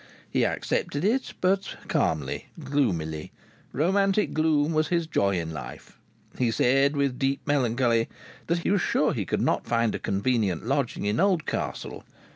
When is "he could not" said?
9.13-9.67